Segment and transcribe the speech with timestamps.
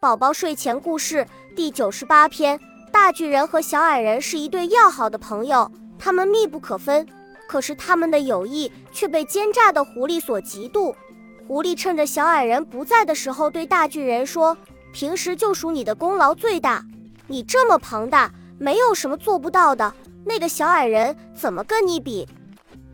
[0.00, 2.58] 宝宝睡前故事第九十八篇：
[2.90, 7.06] 大巨人和小矮人是一对要好的朋友，他们密不可分。
[7.46, 10.94] 可是他们的友谊却被奸诈的狐狸所嫉妒。
[11.46, 14.56] 狐狸趁着小矮人不在的时候，对大巨人说
[14.90, 16.82] ：“平时就属你的功劳最大，
[17.26, 19.92] 你这么庞大，没有什么做不到的。
[20.24, 22.26] 那个小矮人怎么跟你比？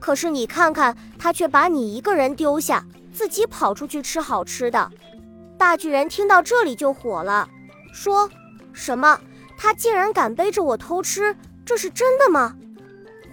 [0.01, 4.91] 可是你看看，他却把你一个人丢下，自己跑出去吃好吃的。”
[5.59, 7.49] 大巨人听到这里就火了，
[7.93, 8.31] 说
[8.73, 9.19] ：“什么？
[9.57, 11.35] 他竟然敢背着我偷吃？
[11.65, 12.55] 这是真的吗？”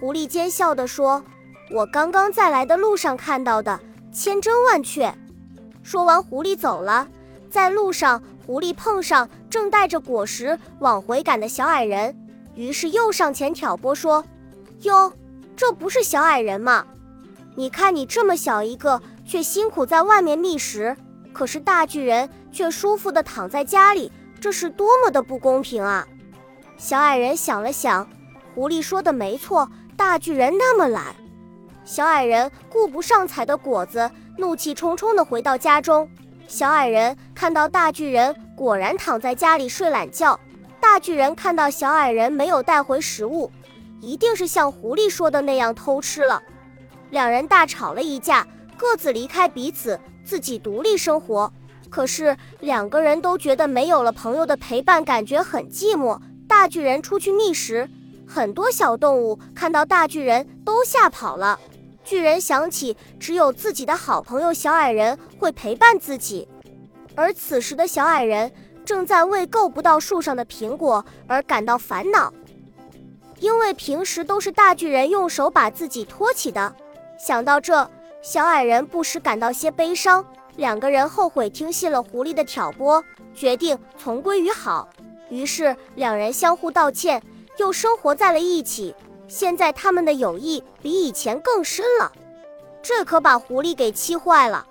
[0.00, 1.22] 狐狸奸笑地说
[1.70, 3.78] ：“我刚刚在来的路上看到的，
[4.10, 5.14] 千真万确。”
[5.82, 7.06] 说完，狐狸走了。
[7.50, 12.16] 在路上，狐狸碰上正带着果实往回赶的小矮人，
[12.54, 14.24] 于是又上前挑拨说
[14.80, 15.12] ：“哟，
[15.54, 16.86] 这不是小矮人吗？
[17.54, 20.96] 你看你这么小一个，却辛苦在外面觅食。”
[21.34, 26.06] 可是大巨人却舒服地躺在家里，这是多么的不公平啊！
[26.78, 28.08] 小矮人想了想，
[28.54, 31.14] 狐狸说的没错，大巨人那么懒。
[31.84, 36.08] 小矮人顾不上采的果子，怒气冲冲地回到家中。
[36.46, 40.38] 小矮人看到大巨人果然躺在家里睡懒觉，
[40.80, 43.50] 大巨人看到小矮人没有带回食物，
[44.00, 46.42] 一定是像狐狸说的那样偷吃了。
[47.10, 48.46] 两人大吵了一架，
[48.84, 49.98] 各自离开彼此。
[50.26, 51.50] 自己独立生活，
[51.90, 56.18] 可是两个人都觉得没有了朋友的陪伴，感觉很寂寞。
[56.46, 57.88] 大巨人出去觅食，
[58.26, 61.58] 很多小动物看到大巨人都吓跑了。
[62.04, 66.48] 巨人想起只有自己的好朋友小矮人会陪伴自己，
[67.14, 68.50] 而此时的小矮人
[68.84, 72.32] 正在为够不到树上的苹果而感到烦恼，
[73.40, 76.74] 因为平时都是大巨人用手把自己托起的。
[77.18, 77.90] 想到这。
[78.24, 80.24] 小矮人不时感到些悲伤，
[80.56, 84.88] 两个人后悔听信了狐狸的挑拨，决定重归于好。
[85.28, 87.22] 于是两人相互道歉，
[87.58, 88.94] 又生活在了一起。
[89.28, 92.10] 现在他们的友谊比以前更深了，
[92.82, 94.66] 这可把狐狸给气坏了。